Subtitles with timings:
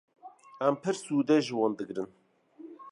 [0.67, 2.09] Em pir sûdê ji wan digirin.